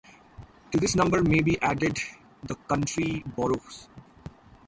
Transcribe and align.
To 0.71 0.79
this 0.79 0.95
number 0.95 1.21
may 1.21 1.41
be 1.41 1.61
added 1.61 1.95
the 2.43 2.55
county 2.67 3.23
boroughs. 3.35 3.87